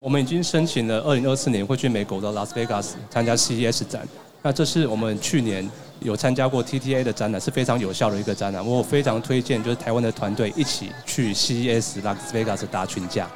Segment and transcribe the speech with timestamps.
[0.00, 4.08] 我们已经申请了，二零二四年会去美国的拉斯维加斯参加 CES 展。
[4.40, 8.66] 那这是我们去年有参加过 TTA 的展览，是非常有效的一个展览。
[8.66, 13.28] 我非常推荐，就是台湾的团队一起去 CES 拉斯维加斯打群架。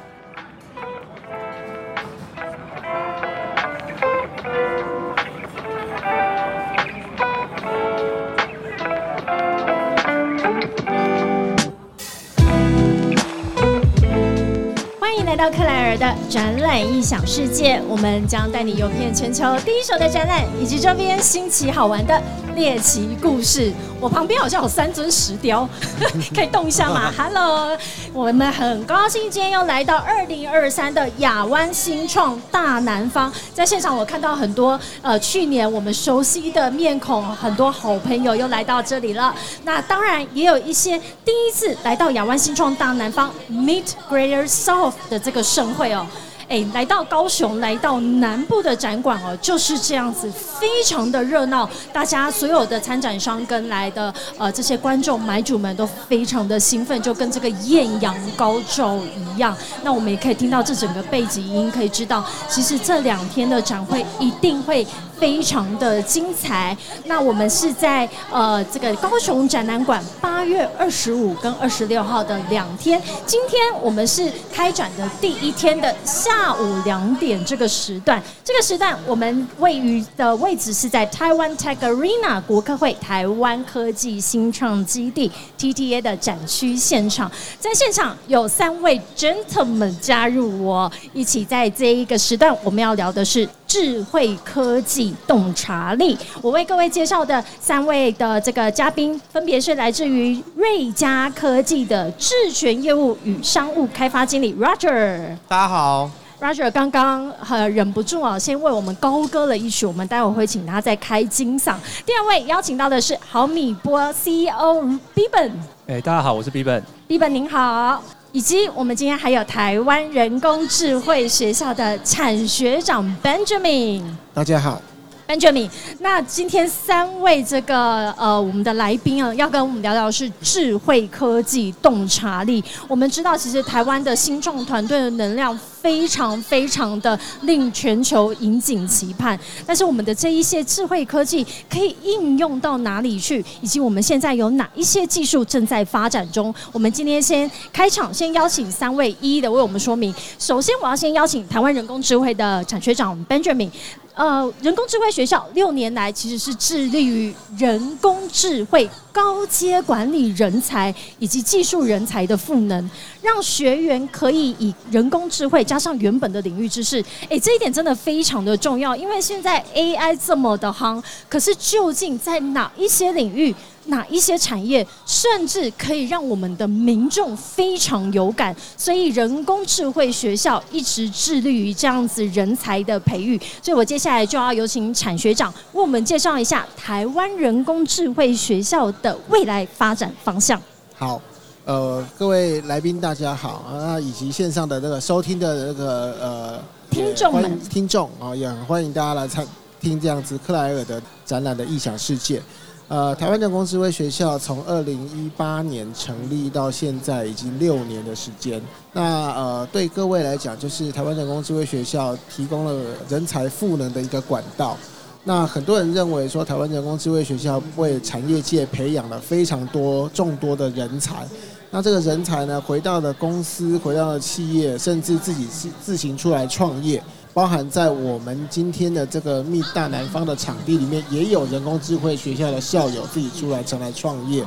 [16.29, 22.21] 展览异想世界，我们将带你游遍全球第一手的展览，以及周边新奇好玩的
[22.55, 23.71] 猎奇故事。
[23.99, 25.67] 我旁边好像有三尊石雕，
[26.33, 27.11] 可以动一下吗？
[27.17, 27.77] Hello，
[28.13, 39.35] 我们很高兴今天又来到二零二三的亚湾新创大南方，在现场我看到很多呃去年我们熟悉的面孔，很多好朋友又来到这里了。
[39.63, 45.19] 那当然也有一些第一次来到亚湾新创大南方 Meet Greater South 的。
[45.25, 46.05] 这个盛会哦。
[46.47, 51.67] 哎，来到高雄，来到南部的展馆哦，就是这样子，非常的热闹。
[51.91, 59.55] 大家所有的参展商跟来的呃这些观众买主们都非常的兴奋，就跟这个艳阳高照一样。
[59.83, 64.85] 那我们也可以听到这整个背景音，可以知道其实这两天的展会一定会
[65.19, 66.75] 非常的精彩。
[67.05, 73.01] 那我们是在呃这个高雄展览馆八月二十五跟二十六号的两天。
[73.25, 76.55] 今天我们是开展的第一天的下。
[76.55, 96.17] 午两点这个时段，这个时段我们位于的位置是在台湾 Tech Arena 国科会台湾科技新创基地 TTA 的展区现场，在现场有三位 gentlemen 加入我，一起在这一个时段，我们要聊的是智慧科技洞察力。
[96.41, 105.35] 我为各位介绍的三位的这个嘉宾，分别是来自于瑞嘉科技的智权业务与商务开发经理 Roger。
[105.47, 106.09] 大家好。
[106.37, 111.75] Roger 刚刚很忍不住啊，先为我们高歌了一曲，我们待会会请他再开金嗓。
[112.05, 114.83] 第二位邀请到的是毫米波 CEO
[115.13, 115.51] B 本。
[115.87, 116.83] 哎，大家好，我是 B 本。
[117.07, 118.03] B 本您好，
[118.35, 124.03] 以及我们今天还有台湾人工智慧学校的产学长 Benjamin。
[124.33, 124.81] 大家好。
[125.25, 125.69] Benjamin，
[125.99, 132.61] 那今天三位这个呃我们的来宾啊，要跟我们聊聊是智慧科技洞察力。
[132.89, 139.39] 我们知道，其实台湾的新创团队的能量非常非常的令全球引颈期盼。
[139.67, 146.51] 但是我们的这一些智慧科技可以应用到哪里去，以及我们现在有哪一些技术正在发展中？
[146.71, 150.11] 我们今天先开场，先邀请三位一一的为我们说明。
[150.39, 153.69] 首先，我要先邀请台湾人工智慧的产学长 Benjamin。
[154.15, 162.89] 呃，人工智慧学校六年来其实是致力于人工智慧高阶管理人才以及技术人才的赋能，
[163.21, 173.53] 让学员可以以人工智慧加上原本的领域知识，哎，这一点真的非常的重要，因为现在 AI 这么的夯，可是究竟在哪一些领域？
[173.85, 183.39] 哪一些产业甚至可以让我们的民众非常有感，所以人工智慧学校一直致力于这样子人才的培育。
[183.61, 190.59] 所以我接下来就要有请产学长为我们介绍一下台湾人工智慧学校的未来发展方向。
[190.95, 191.21] 好，
[191.65, 199.45] 呃，各位来宾大家好啊，以及线上的那个收听的那个呃听众们，听众啊，也很欢迎大家来参
[199.79, 202.41] 听这样子克莱尔的展览的异想世界。
[202.87, 208.61] 呃，台湾人工智慧学校从二零一八年成立到现在已经六年的时间。
[208.93, 209.01] 那
[209.33, 214.77] 呃，对各位来讲，就是台湾人工智慧学校提供了人才赋能的一个管道。
[215.23, 221.27] 那很多人认为说，台湾人工智慧学校为产业界培养了非常多众多的人才。
[221.71, 227.01] 那这个人才呢，回到了公司，回到了企业，甚至自己自自行出来创业。
[227.35, 234.41] 包含在我们今天的这个密大南方的场地里面，也有人工智慧学校的校友自己出来前来创业。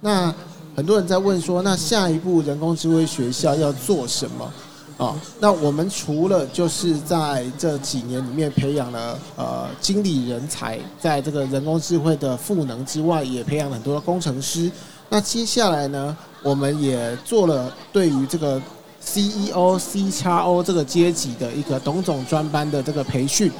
[0.00, 0.34] 那
[0.74, 4.52] 很多人在问说，那下一步人工智慧学校要做什么？
[4.98, 14.68] 啊，那我们除了就是在这几年里面培养了呃经理人才，在这个人工智慧的赋能之外，也培养了很多工程师。
[15.08, 18.60] 那接下来呢，我们也做了对于这个。
[19.04, 23.50] CEO、C 叉 O 这个阶级的一个董总专班的这个培训，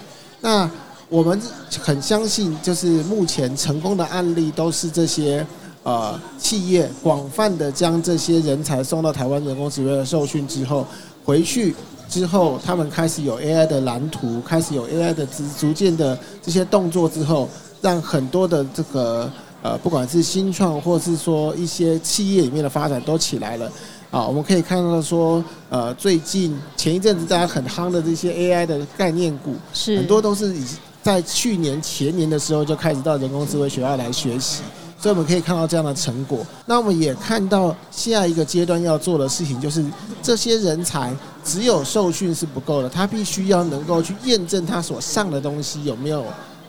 [0.41, 0.71] 那
[1.09, 1.39] 我们
[1.81, 5.47] 很相信，就是目前成功的案例都是这些
[5.83, 10.87] 呃企业广泛的将这些人才送到台湾人工智慧的受训之后，
[11.25, 11.75] 回去
[12.09, 17.49] 之后他们开始有 AI 的蓝图，开始有 AI 的逐逐渐的这些动作之后，
[17.83, 19.31] 让很多的这个
[19.63, 23.71] 呃不管是新创或是说一些企业里面的发展都起来了。
[24.13, 30.63] 啊，我们可以看到说，呃，最近前一阵子大家很夯的这些 AI 的概念股，是很多都是已
[31.03, 34.63] 在去年前年的时候就开始到人工智慧学校来学习，
[34.99, 36.47] 所以我们可以看到这样的成果。
[36.67, 39.83] 那我们也看到下一个阶段要做的事情，就是
[40.23, 41.11] 这些人才
[41.43, 46.23] 只有受训是不够的，他必须要能够去验证他所上的东西有没有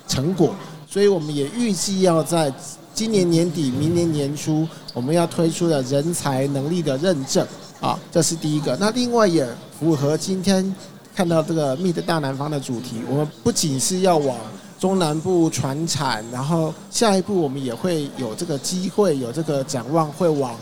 [0.07, 0.55] 成果。
[0.89, 2.53] 所以我们也预计要在
[2.93, 7.45] 今年年底、明年年初，我们要推出的人才能力的认证
[7.81, 8.77] 啊，这是第一个。
[8.79, 9.47] 那另外也
[9.79, 10.73] 符合今天
[11.15, 14.37] 看到这个 Meet 大南方的主题，我们不仅是要往
[14.79, 20.55] 中南部传产，然后下一步我们也会有这个机会、有这个展望，会往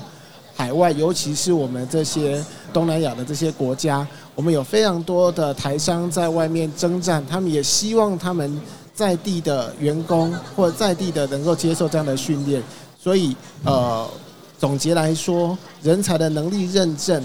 [0.56, 2.42] 海外，尤其是我们这些
[2.72, 8.62] 东南亚的这些国家，我们有非常多的台商在外面征战，他们也希望他们。
[9.02, 12.62] 在地的员工或者在地的能够接受这样的训练，
[13.02, 14.08] 所以呃，
[14.60, 17.20] 总结来说，人才的能力认证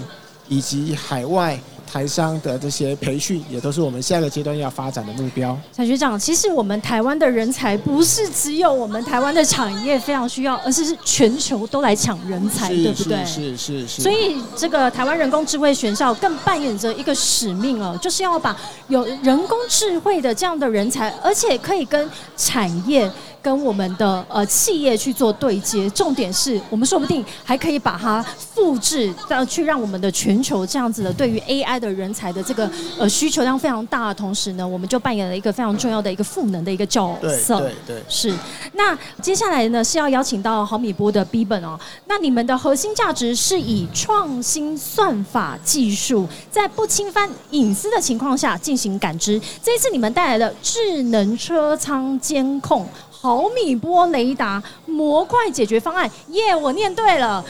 [0.47, 1.59] 以及海外。
[1.87, 5.57] 台商的这些培训，也都是我们下个阶段要发展的目标。
[5.71, 13.25] 蔡学长，其实我们台湾的人才不是只有我们台湾的产业非常需要，而是是全球都来抢人才，对不对？
[13.25, 14.01] 是是是。
[14.01, 18.55] 所以这个台湾人工智慧学校更扮演着一个使命哦，就是要把
[18.89, 23.09] 有人工智慧的这样的人才，而且可以跟产业。
[23.41, 37.59] 跟我们的呃企业去做对接，重点是我们说不定还可以把它复制到去让我们的全球这样子的对于 AI 的人才的这个呃需求量非常大的同时呢，我们就扮演了一个非常重要的一个赋能的一个角色。
[37.59, 38.33] 对对对，是。
[38.73, 49.39] 那接下来呢是要邀请到毫米波的 B 本哦，那你们的核心价值是以创新算法技术，在不侵犯隐私的情况下进行感知。
[49.61, 52.87] 这一次你们带来的智能车舱监控。
[53.19, 56.55] 毫米波雷达模块解决方案，耶！
[56.55, 57.43] 我念对了。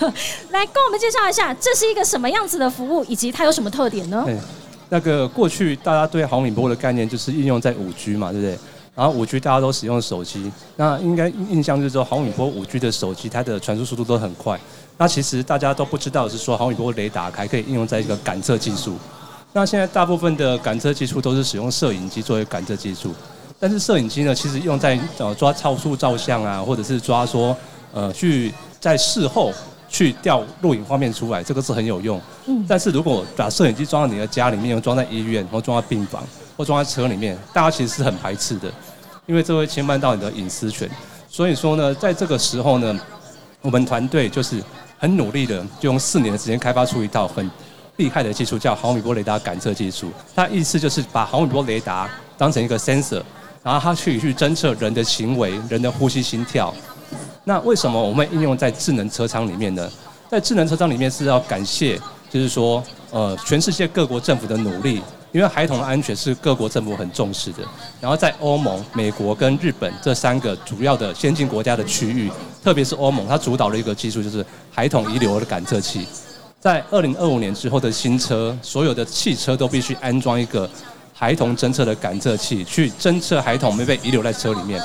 [0.50, 4.26] 来跟我们介绍一下，这是一个什么样子的服务，以及它有什么特点呢？
[4.90, 8.58] 那个过去大家对毫米波的概念就是应用在五 G 嘛，对不对？
[8.94, 14.60] 然后五 G 大家都使用手机，那应该印象就是说毫米波五 G 的手机它的传输速度都很快。
[14.98, 18.96] 那其实大家都不知道是说毫米波雷达还可以应用在一个感测技术。
[19.52, 23.12] 那现在大部分的感测技术都是使用摄影机作为感测技术。
[23.64, 27.56] 但是摄影机呢，其实用在呃抓超速照相啊，或者是抓说
[27.94, 29.50] 呃去在事后
[29.88, 32.20] 去调录影画面出来，这个是很有用。
[32.44, 32.62] 嗯。
[32.68, 36.22] 但是如果把摄影机装在你的家里面，又装在医院，或装在病房，
[36.58, 38.70] 或装在车里面，大家其实是很排斥的，
[39.24, 40.86] 因为这会侵犯到你的隐私权。
[41.30, 43.00] 所以说呢，在这个时候呢，
[43.62, 44.62] 我们团队就是
[44.98, 47.50] 很努力的，就用四年的时间开发出一套很
[47.96, 50.10] 厉害的技术，叫毫米波雷达感测技术。
[50.36, 52.06] 它意思就是把毫米波雷达
[52.36, 53.22] 当成一个 sensor。
[53.64, 56.72] 然后它去去侦测人的行为、人的呼吸、心跳。
[57.44, 59.90] 那为什么我们应用在智能车舱里面呢？
[60.30, 61.98] 在智能车舱里面是要感谢，
[62.30, 65.02] 就是说，呃，全世界各国政府的努力，
[65.32, 67.58] 因为孩童的安全是各国政府很重视的。
[68.00, 72.30] 然后在欧盟、美国跟日本这三个主要的先进国家的区域，
[72.62, 76.06] 特别是欧盟，它主导了一个技术，就是孩童遗留的感测器。
[76.60, 80.68] 在二零二五年之后的新车，所有的汽车都必须安装一个。
[81.16, 84.82] 孩童侦测的感测器去侦测孩童没被遗留在车里面。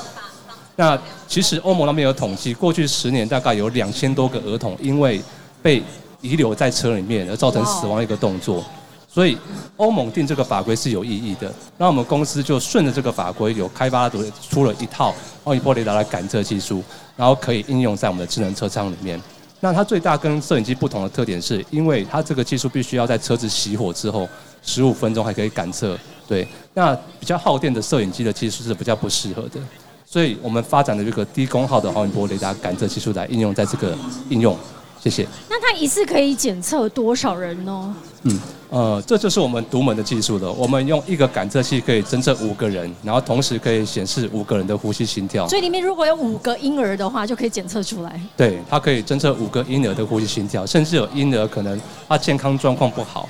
[0.76, 0.98] 那
[1.28, 5.22] 其实欧盟那边有统计，过去十年大概有两千多个儿童因为
[5.62, 5.84] 被
[6.22, 8.64] 遗留在车里面而造成死亡的一个动作。
[9.12, 9.36] 所以
[9.78, 11.52] 欧盟定这个法规是有意义的。
[11.78, 15.14] 那我们公司就顺着这个法规，有开发出出了一套
[15.46, 16.84] 奥米波雷达的感测技术，
[17.18, 19.20] 然后可以应用在我们的智能车舱里面。
[19.60, 24.30] 那它最大跟摄影机不同的特点是，因为它这个技术必须要在车子熄火之后
[24.62, 25.98] 十五分钟还可以感测。
[26.30, 29.60] 对，那比较耗电的摄影机的技术是比较不适合的，
[30.06, 33.98] 所以我们发展的这个低功耗的毫米波雷达感测技术来应用在这个
[34.30, 34.56] 应用。
[35.02, 35.26] 谢谢。
[35.50, 37.96] 那它一次可以检测多少人呢？
[38.24, 40.52] 嗯，呃，这就是我们独门的技术了。
[40.52, 45.48] 我们用一个感测器可以侦测五个人，然后同时可以显示五个人的呼吸、心跳。
[45.48, 48.22] 所以里面如果有五个婴儿的话，就可以检测出来。
[48.36, 53.28] 对，它可以侦测五个婴儿的呼吸、心跳，甚至有婴儿可能他健康状况不好，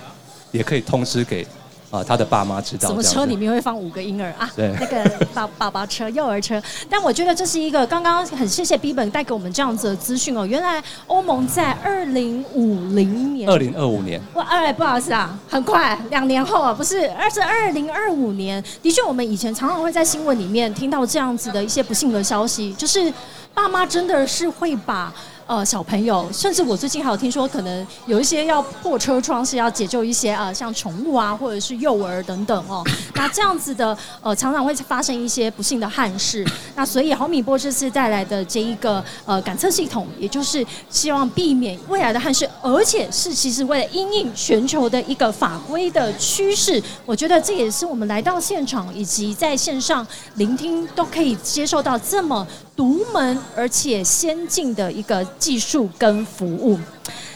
[0.52, 1.48] 也可以通知给。
[1.92, 2.88] 啊，他的爸妈知道。
[2.88, 4.50] 什么车里面会放五个婴儿啊？
[4.56, 6.62] 对， 那个爸爸爸车、幼儿车。
[6.90, 10.46] 但我觉得这是一个刚刚很谢谢 B 本带给我们这样子的资讯哦。
[10.46, 18.64] 原来欧盟在二零五零年，二零二五年，哇，哎，不好意思啊，很快，两年后啊，不是，而是二零二五年。
[18.82, 23.12] 的确，我们以前常常会在新闻里面听到这样子的一些不幸的消息，就是
[23.54, 25.12] 爸妈真的是会把。
[25.50, 32.84] 呃小朋友，甚至我最近还有听说，可能有一些要破车窗是要解救一些啊，像宠物啊，或者是幼儿等等哦。
[33.16, 36.46] 那这样子的呃，常常会发生一些不幸的憾事。
[36.76, 52.46] 那所以毫米波这次带来的这一个呃感测系统，也就是希望避免未来的憾事，而且是其实为了因应全球的一个法规的趋势，我觉得这也是我们来到现场以及在线上聆听都可以接受到这么
[52.80, 56.80] 独门而且先进的一个技术跟服务。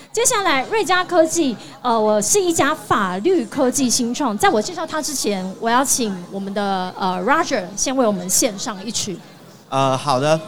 [0.09, 4.37] 接下来，瑞嘉科技，呃，我是一家法律科技新创。
[4.37, 9.19] 在我介绍它之前，我要请我们的呃 Roger 先为我们献上一曲。
[9.67, 10.39] 呃，好的，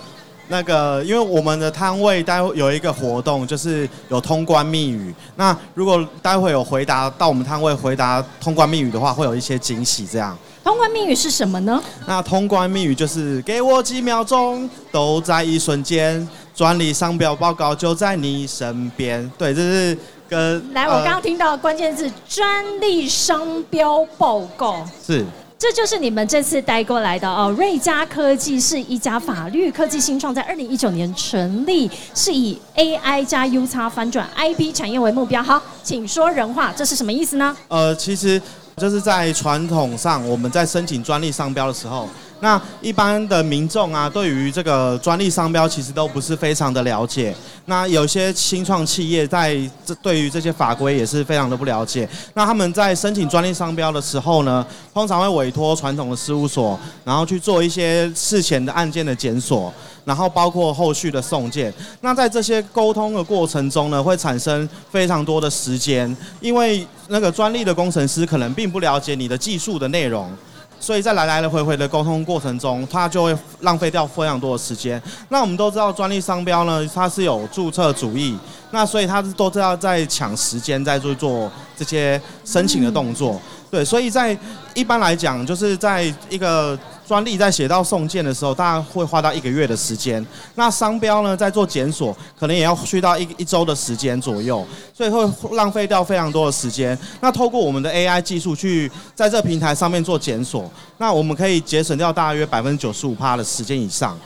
[0.48, 5.14] 那个，因为我们的摊位待会有一个活动，就是有通关密语。
[5.36, 10.06] 那如果待会有回答到我们摊位回答通关密语的话，会有一些惊喜。
[10.06, 11.82] 这样，通关密语是什么呢？
[12.06, 19.30] 那通关密语就是给我几秒钟，都在一瞬间，专利商标报告就在你身边。
[19.38, 19.98] 对，这是
[20.30, 24.86] 跟来，我刚刚听到关键字“专利商标报告”。
[25.06, 25.26] 是。
[25.68, 27.52] 这就是你们这次带过来的哦。
[27.58, 35.42] 瑞嘉科技是一家法律科技新创，在二零一九年成立，是以 AI 加 U 叉翻转 IP 产业为目标。
[35.42, 37.58] 好，请说人话，这是什么意思呢？
[37.70, 38.40] 呃，其实
[38.78, 42.08] 就是在传统上，我们在申请专利商标的时候。
[42.46, 47.36] 那一般的民众啊，对于这个专利商标其实都不是非常的了解。
[47.66, 52.08] 那有些新创企业在这对于这些法规也是非常的不了解。
[52.36, 59.74] 那他们在申请专利商标的时候呢，通常会委托传统的事务所，然后去做一些事前的案件的检索，
[60.04, 61.74] 然后包括后续的送件。
[62.02, 70.32] 那在这些沟通的过程中呢，会产生非常多的时间，因为那个专利的工程师可能并不了解你的技术的内容。
[70.80, 75.02] 所以在来来回回的沟通过程中，他就会浪费掉非常多的时间。
[75.30, 78.38] 那我们都知道，专利商标呢，它是有注册主义，
[78.72, 83.42] 那所以他都知道在抢时间，在做做这些申请的动作。
[83.72, 84.38] 对，所以在
[84.74, 90.26] 一般来讲，就是在一个专利在写到送件的时候，大概会花到一个月的时间。
[90.56, 96.98] 那商标呢，在做检索，可能也要去到一一周的时间左右，所以会浪费掉非常多的时间。
[97.22, 104.18] 那透过我们的 AI 技术去在这平台上面做检索，那我们可以节省掉大约百分之九十五趴的时间以上。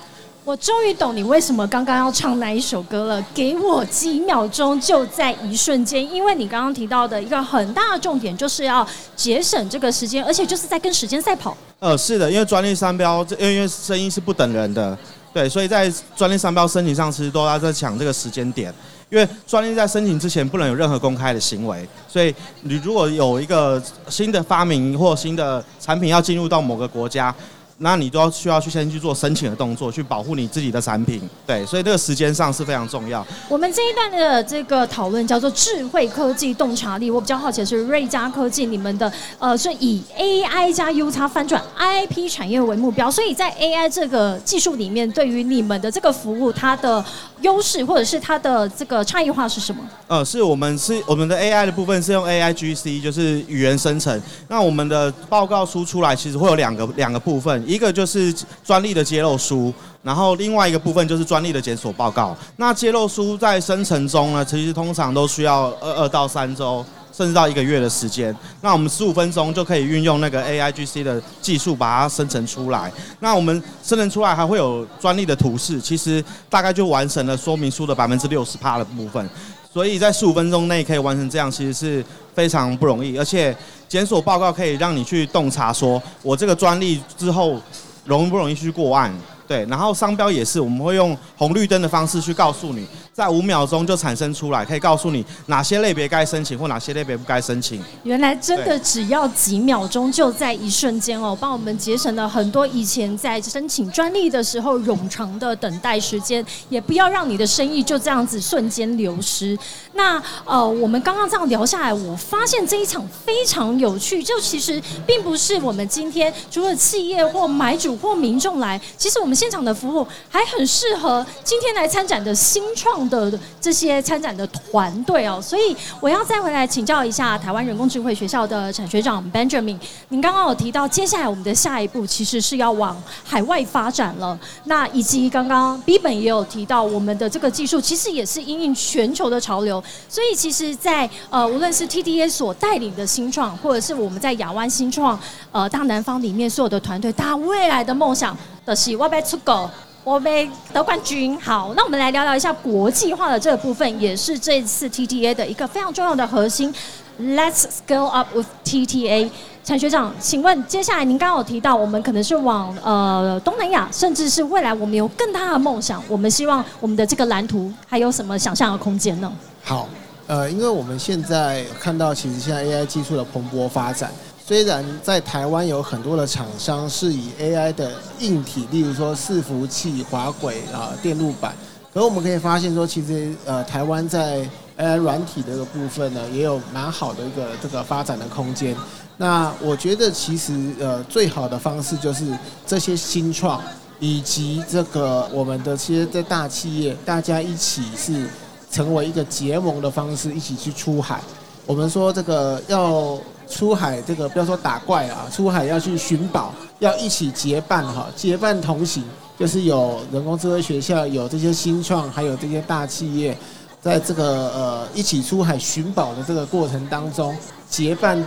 [0.49, 3.23] 我终于懂你为什么刚刚要唱那一首歌了。
[3.35, 6.03] 给我几秒钟，就在一瞬间。
[6.11, 8.83] 因为你刚刚提到的一个很大的重点，就是要
[9.15, 11.55] 节省这个时间，而且就是在跟时间赛跑。
[11.77, 14.97] 呃，是的，因为专利商标，因为声音是不等人的，
[15.31, 18.73] 对，所以在专利商标申请上，其实都要在抢这个时间点。
[19.11, 27.33] 因为专利在申请之前不能有任何公开的行为，所以你如果有一个新的发明或新的产品要进入到某个国家。
[27.81, 33.25] 那你都要需要去先去做申请的动作，去保护你自己的产品，对，所以这个时间上是非常重要。
[33.47, 47.03] 我们这一段的这个讨论叫做智慧科技洞察力，我比较好奇的是瑞嘉科技，你们的呃是以 AI 加 U 叉翻转 IP 产业为目标，所以在 AI 这个技术里面，对于你们的这个服务，它的
[47.41, 49.81] 优势或者是它的这个差异化是什么？
[50.07, 54.21] 呃，是我们是我们的 AI 的部分是用 AIGC，就是语言生成。
[54.49, 57.68] 那我们的报告书出来其实会有两个两个部分。
[57.69, 58.33] 一个就是
[58.63, 59.71] 专利的揭露书，
[60.01, 62.35] 然后另外一个部分就是专利的检索报告。
[62.57, 66.83] 那揭露书在生成中呢，其实通常都需要二二到三周，
[67.13, 68.35] 甚至到一个月的时间。
[68.61, 72.91] 那我们十五分钟就可以运用那个 AIGC 的技术把它生成出来。
[73.19, 79.29] 那我们生成出来还会有专利的图示，其实大概就完成了说明书的百分之六十趴的部分。
[79.71, 83.55] 所以在十五分钟内可以完成这样，其实是非常不容易，而且
[83.89, 87.59] 检索报告可以让你去洞察，说我这个专利之后
[88.05, 89.11] 容不容易去过案。
[89.49, 97.81] 对，然后商标也是，我们会用红绿灯的方式去告诉你，在五秒钟就产生出来，可以告诉你哪些类别该申请或哪些类别不该申请。
[98.03, 109.57] 原来真的只要几秒钟，就在一瞬间哦，帮我们节省了很多以前在申请专利的时候冗长的等待时间，也不要让你的生意就这样子瞬间流失。
[109.93, 119.38] 那呃，我们刚刚这样聊下来，我发现这一场非常有趣，就其实并不是我们今天除了企业或买主或民众来，其实我们。
[119.39, 123.31] 现场的服务还很适合今天来参展的新创的
[123.61, 129.79] 这些参展的团队哦，所以我要再回来请教一下台湾人工智慧学校的产学长 Benjamin，
[130.09, 145.17] 您刚刚有提到接下来我们的下一步其实是要往海外发展了，那以及刚刚 B 本也有提到我们的这个技术其实也是因应全球的潮流，所以其实，在呃无论是 TDA 所带领的新创，或者是我们在亚湾新创
[145.53, 148.35] 呃大南方里面所有的团队，大家未来的梦想。
[148.65, 149.69] 的是我要出国，
[150.03, 151.39] 波杯得冠军。
[151.39, 156.73] 好，那我们来聊聊一下国际化的这个部分，也是这次 TTA 的一个非常重要的核心。
[157.19, 159.29] Let's scale up with TTA。
[159.61, 169.31] 陈学长，请问接下来您刚刚有提到，我们可能是往呃东南亚，甚至是未来我们有更大的梦想，我们希望我们的这个蓝图还有什么想象的空间呢？
[169.63, 169.87] 好，
[170.25, 174.09] 呃，因为我们现在看到，其实现在 AI 技术的蓬勃发展，
[174.49, 181.55] 虽然在台湾有很多的厂商是以 AI 的硬体，例如说伺服器、滑轨啊、电路板，
[181.93, 184.43] 可我们可以发现说，其实呃台湾在
[184.79, 188.75] AI 软体的这个部分呢，也有蛮好的一个这个发展的空间。
[189.17, 192.25] 那我觉得其实呃最好的方式就是
[192.65, 193.61] 这些新创
[193.99, 198.27] 以及这个我们的其实在大企业，大家一起是
[198.71, 201.21] 成为一个结盟的方式，一起去出海。
[201.67, 203.15] 我们说这个要
[203.49, 209.03] 出海，这个不要说打怪啊，出海要去寻宝，要一起结伴哈，结伴同行，
[209.37, 213.37] 就是有人工智慧学校，有这些新创，还有这些大企业，
[213.81, 217.35] 在这个呃一起出海寻宝的这个过程当中
[217.69, 218.23] 结伴。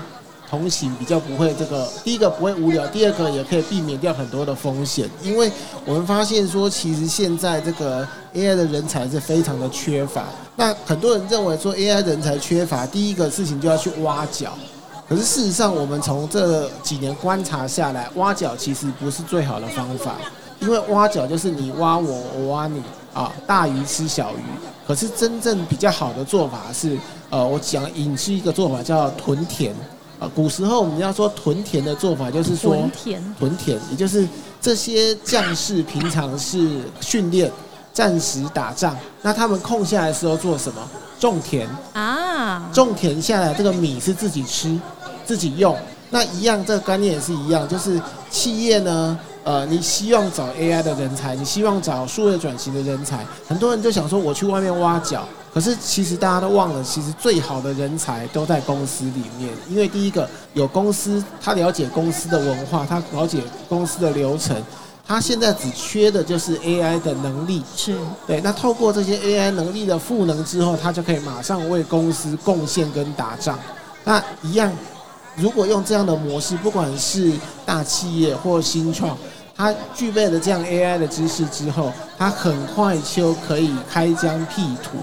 [0.51, 5.09] 同行比较不会这个，第一个不会无聊，第二个也可以避免掉很多的风险。
[5.23, 5.51] 因为
[5.87, 10.27] 我们发现说，其实现在这个 AI 的人才是非常的缺乏。
[10.55, 14.53] 那很多人认为说 AI 人才缺乏，第一个事情就要去挖角。
[15.13, 20.15] 可是事实上，我们从这几年观察下来，挖角其实不是最好的方法。
[20.59, 24.43] 因为挖角就是你挖我，我挖你啊，大鱼吃小鱼。
[24.87, 26.97] 可是真正比较好的做法是，
[27.29, 29.75] 呃，我讲引是一个做法叫屯田。
[30.35, 34.27] 古时候我们要说屯田的做法，就是说屯田，屯田，也就是
[34.63, 37.53] 这些将士平常是训练、
[37.93, 40.81] 战时打仗，那他们空下来的时候做什么？
[41.19, 44.77] 种田啊，种田下来这个米是自己吃、
[45.25, 45.77] 自己用。
[46.11, 48.01] 那一样，这个概念也是一样，就是
[48.31, 55.27] 企业呢，呃，你希望找 AI 的人才，你希望找数位转型的人才，很多人就想说，我去外面挖角。
[55.55, 59.51] 可是其实大家都忘了，其实最好的人才都在公司里面。
[59.69, 64.57] 因为第一个有公司，他了解公司的文化，他了解公司的流程，
[65.07, 67.63] 他现在只缺的就是 AI 的能力。
[67.77, 67.95] 是
[68.27, 68.41] 对。
[68.41, 73.59] 那透过这些 AI 能力的赋能之后，他就可以马上为公司贡献跟打仗。
[74.05, 74.73] 那一样，
[75.37, 77.33] 如果用这样的模式，不管是
[77.65, 79.17] 大企业或新创，
[79.57, 84.99] 它具备了这样 AI 的知识之后，它很快就可以开疆辟土。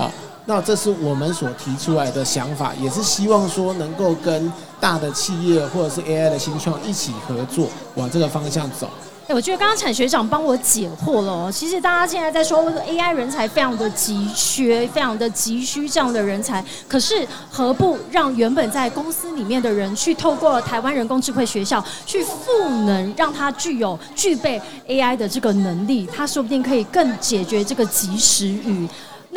[0.00, 0.10] 啊，
[0.46, 8.88] 那这是我们所提出来的想法，也是希望说能够跟大的企业或者是 AI 的新创一起合作，往这个方向走。
[9.28, 11.52] 哎，我觉得刚刚产学长帮我解惑了。
[11.52, 28.88] 其实大家现在在说 AI 人才非常的急缺，非常的急需这样的人才，可是何不让原本在公司里面的人去透过台湾人工智慧学校去赋能，让他具有具备 AI 的这个能力，他说不定可以更解决这个及时雨。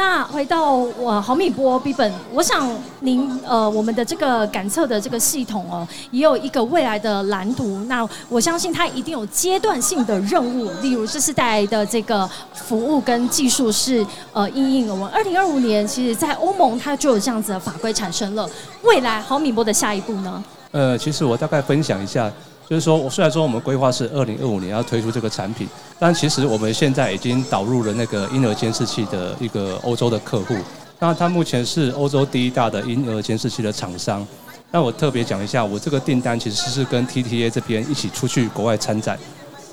[0.04, 2.68] 那回到我毫米波 B 本，我想
[3.02, 7.78] 您呃我们的这个感测的这个系统哦，也有一个未来的蓝图。
[7.88, 18.50] 那我相信它一定有阶段性的任务，例如这次带来的这个服务跟技术是呃应应我们二零二五年，其实在欧盟它就有这样子的法规产生了。
[18.82, 20.44] 未来毫米波的下一步呢？
[20.72, 22.32] 呃，其实我大概分享一下。
[22.72, 25.68] 就是说，我虽然说我们规划是二零二五年要推出这个产品，
[26.00, 30.56] 但其实我们现在已经导入了那个婴儿监视器的一个欧洲的客户。
[30.98, 34.26] 那他目前是欧洲第一大的婴儿监视器的厂商。
[34.72, 39.20] 那我特别讲一下，我这个订单其实是跟 TTA 这边一起出去国外参展，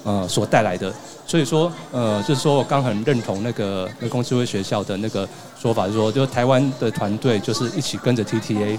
[0.02, 0.92] 呃，所带来的。
[1.24, 8.76] 所以说，呃，就是说我刚很认同那个人工智慧学校的那个说法，说就台湾的团队就是一起跟着 TTA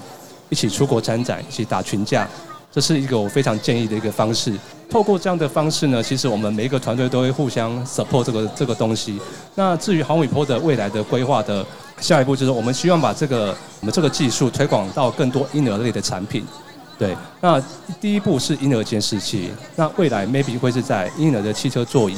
[0.50, 2.28] 一起出国参展，一起打群架。
[2.72, 4.54] 这是一个我非常建议的一个方式。
[4.90, 9.20] 透过这样的方式呢，其实我们每一个团队都会互相 support 这个这个东西。
[9.54, 11.64] 那至于毫米波的未来的规划的
[12.00, 16.44] 下一步，就是我们希望把这个我们这个技术推广到更多婴儿类的产品。
[16.98, 17.62] 对，那
[18.02, 22.18] 第一步是婴儿监视器，那未来 maybe 会是在婴儿的汽车座椅，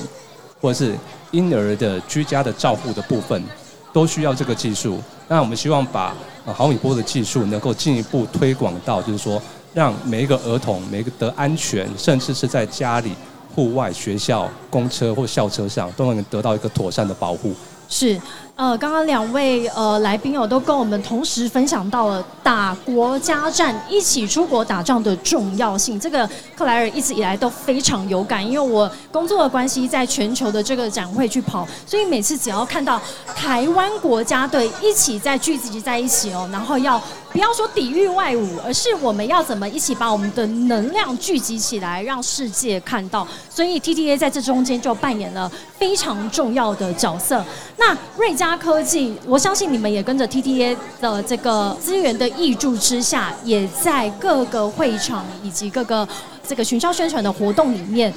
[0.62, 0.96] 或者是
[1.32, 3.44] 婴儿的居家的照护的部分，
[3.92, 5.00] 都需要这个技术。
[5.28, 9.42] 那我们希望把毫米波的技术能够进一步推广到，就是说。
[9.74, 13.14] 让每一个儿童，每一个的安全，甚至是在家里、
[13.56, 17.54] 户外、学校、公车或校车上，都能得到一个妥善的保护。
[17.94, 18.18] 是，
[18.56, 26.00] 呃，刚刚两位呃来宾哦，都跟我们同时分享到了打国家战、一起出国打仗的重要性。
[26.00, 32.98] 这个克莱尔一直以来都非常有感，因为我工作的关系，在全球的这个展会去跑，所以每次只要看到
[33.36, 43.26] 台湾国家队一起在聚集在一起哦，然后要不要说抵御外侮，而是我们要怎么一起把我们的能量聚集起来，让世界看到。
[43.50, 47.44] 所以 TTA 在这中间就扮演了非常重要的角色。
[47.78, 56.08] 那瑞嘉科技，我相信你们也跟着 TTA 的这个资源的挹注之下，也在各个会场以及各个
[56.46, 58.14] 这个巡销宣传的活动里面。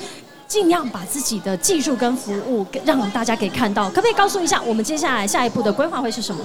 [0.47, 6.41] 尽量把自己的技术跟服务让大家给看到，可不可以告诉一下我们接下来下一步的规划会是什么？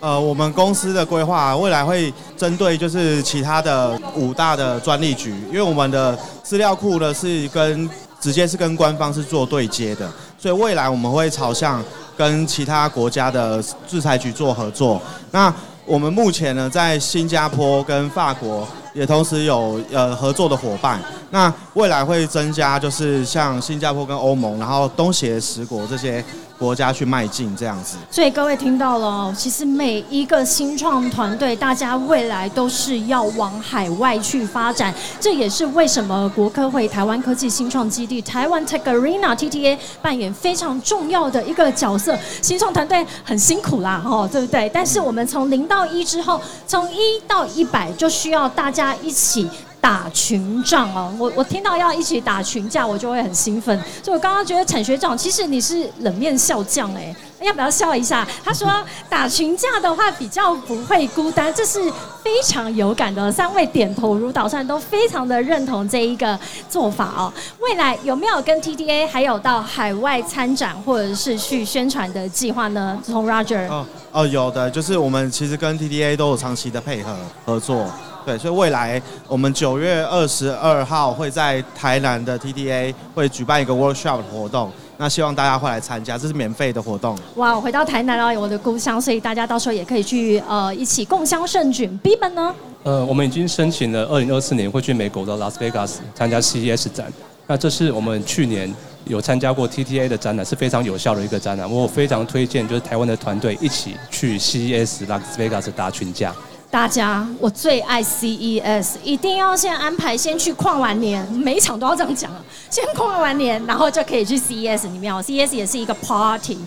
[0.00, 7.88] 呃，我们公司的规划未来会针对就是其他的五大的专利局，因为我们的资料库呢是跟
[8.20, 11.82] 直接是跟官方是做对接的，所以未来我们会朝向
[12.16, 15.00] 跟其他国家的制裁局做合作。
[15.30, 15.52] 那
[15.86, 18.66] 我们目前呢在新加坡跟法国。
[18.94, 26.24] 也同时有呃合作的伙伴，那未来会增加，就是像新加坡跟欧盟，然后东协十国这些。
[26.64, 34.92] 国家去迈进这样子，所以各位听到了，其实每一个新创团队，大家未来都是要往海外去发展。
[35.20, 42.18] 这也是为什么国科会台湾科技新创基地台湾 Tech Arena TTA 扮演非常重要的一个角色。
[42.40, 44.70] 新创团队很辛苦啦，哈，对不对？
[44.72, 49.46] 但是我们从零到一之后，从一到一百，就需要大家一起。
[49.84, 53.78] 打群仗哦，我我听到要一起打群架，我就会很兴奋。
[54.02, 58.26] 所以我刚刚觉得陈学长，其实你是冷面笑将哎，要不要笑一下？
[58.42, 58.66] 他说
[59.10, 61.78] 打群架的话比较不会孤单，这是
[62.22, 63.30] 非常有感的。
[63.30, 67.30] 三位点头如捣蒜，都非常的认同这一个做法哦。
[67.60, 72.98] 未来有没有跟 TDA 还有到海外参展或者是去宣传的计划呢？
[73.04, 77.86] 从 Roger 哦哦有的，就是我们其实跟 TDA 都有长期的配合合作。
[78.24, 87.18] 对，所以未来我们九月二十二号会在台南的 TTA 会举办一个 workshop 活动，那希望大家会来参加，这是免费的活动。
[87.36, 91.86] 哇，我回到台南了，我的故乡，所以大家到时候也可以去呃一起共襄盛举。
[92.02, 92.54] B 们呢？
[92.84, 97.12] 呃，我们已经申请了二零二四年会去美国的 Las Vegas 参加 CES 展，
[97.46, 101.70] 那这是我们去年有参加过 TTA 的展览，是非常有效的一个展览。
[101.70, 106.34] 我非常推荐就是台湾的团队一起去 CES Las Vegas 打群架。
[106.74, 112.28] 大家，我最爱 CES，一定要先安排，先去跨完年，每一场都要这样讲，
[112.68, 115.22] 先跨完年，然后就可以去 CES 里面哦。
[115.22, 116.58] CES 也是一个 party。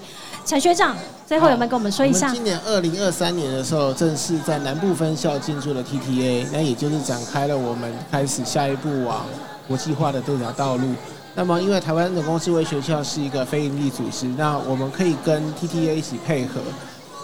[0.45, 0.95] 陈学长，
[1.27, 2.29] 最后有没有跟我们说一下？
[2.29, 9.25] 今年二零二三年的时候，正式在南部分校进驻了 TTA，那也就是展开了我们开始下一步往
[9.67, 10.87] 国际化的这条道路。
[11.35, 16.61] 那么，因为台湾人工智慧学校是一个非营利组织，那我们可以跟 TTA 一起配合。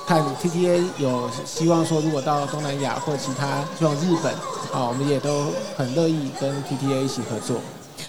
[0.06, 4.34] 看 TTA 有希望说，如果到东南亚或其他，像日本
[4.72, 5.46] 啊，我们也都
[5.78, 7.58] 很乐意跟 TTA 一起合作。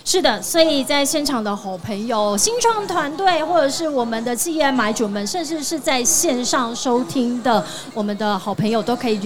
[0.04, 9.18] 是的，所以在现场的好朋友、新创团队，或者是我们的企业买主们，甚至是在线上收听的我们的好朋友，都可以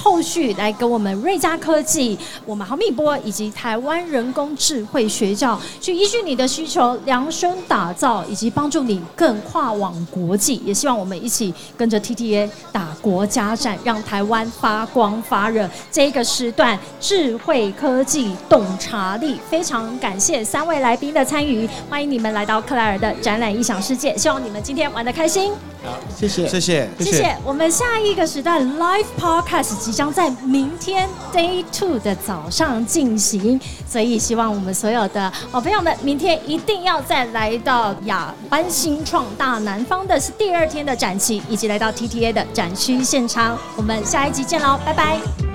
[0.00, 10.56] 后续来跟我们瑞嘉科技、我们毫米波以及台湾人工智慧学校，去依据你的需求量身打造，以及帮助你更跨往国际。
[10.64, 15.68] 也希望我们一起跟着 TTA 打国家战，让台湾发光发热。
[15.90, 20.18] 这个时段，智慧科技洞察力，非常感。
[20.18, 24.16] 谢三位来宾的参与，欢迎你们来到克莱尔的展览异想世界。
[24.16, 25.52] 希望你们今天玩的开心。
[25.82, 27.36] 好，谢谢，谢谢，谢谢。
[27.44, 43.58] 我们下一个时段 Live Podcast 即将在明天 Day Two 的早上进行，所以希望我们所有的好朋友们，明天一定要再来到亚班新创大南方的第二天的展期，以及来到 TTA 的展区现场。
[43.76, 45.51] 我们下一集见喽，拜拜。